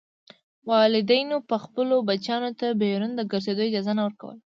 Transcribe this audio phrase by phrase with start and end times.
[0.69, 4.39] والدینو به خپلو بچیانو ته بیرون د ګرځېدو اجازه نه ورکوله.